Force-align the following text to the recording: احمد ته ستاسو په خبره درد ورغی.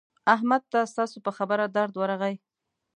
احمد 0.35 0.61
ته 0.71 0.79
ستاسو 0.91 1.17
په 1.25 1.31
خبره 1.37 1.63
درد 1.75 1.93
ورغی. 1.97 2.35